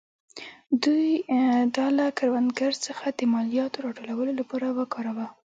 [0.83, 1.07] دوی
[1.75, 5.27] دا له کروندګرو څخه د مالیاتو راټولولو لپاره وکاراوه.